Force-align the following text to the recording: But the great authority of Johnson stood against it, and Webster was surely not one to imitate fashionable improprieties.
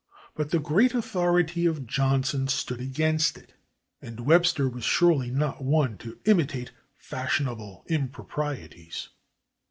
But 0.33 0.49
the 0.49 0.57
great 0.57 0.95
authority 0.95 1.67
of 1.67 1.85
Johnson 1.85 2.47
stood 2.47 2.81
against 2.81 3.37
it, 3.37 3.53
and 4.01 4.21
Webster 4.21 4.67
was 4.67 4.83
surely 4.83 5.29
not 5.29 5.63
one 5.63 5.99
to 5.99 6.17
imitate 6.25 6.71
fashionable 6.97 7.83
improprieties. 7.87 9.09